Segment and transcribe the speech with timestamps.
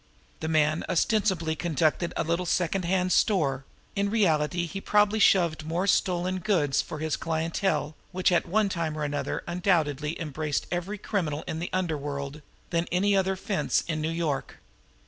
[0.39, 3.65] The man ostensibly conducted a little secondhand store;
[3.95, 8.97] in reality he probably "shoved" more stolen goods for his clientele, which at one time
[8.97, 12.41] or another undoubtedly embraced nearly every crook in the underworld,
[12.71, 14.57] than any other "fence" in New York.